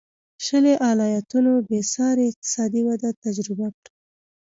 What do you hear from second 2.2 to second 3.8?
اقتصادي وده تجربه